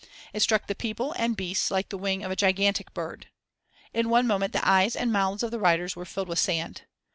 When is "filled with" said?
6.05-6.39